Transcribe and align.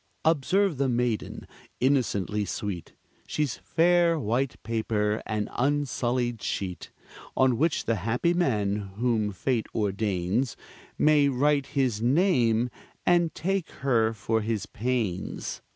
Observe 0.25 0.77
the 0.79 0.89
maiden, 0.89 1.45
innocently 1.79 2.43
sweet; 2.43 2.93
She's 3.27 3.57
fair 3.57 4.17
white 4.19 4.55
paper, 4.63 5.21
an 5.27 5.47
unsullied 5.55 6.41
sheet, 6.41 6.89
On 7.37 7.55
which 7.55 7.85
the 7.85 7.97
happy 7.97 8.33
man, 8.33 8.77
whom 8.95 9.31
fate 9.31 9.67
ordains, 9.75 10.57
May 10.97 11.29
write 11.29 11.67
his 11.77 12.01
name, 12.01 12.71
and 13.05 13.35
take 13.35 13.69
her 13.85 14.11
for 14.11 14.41
his 14.41 14.65
pains. 14.65 15.61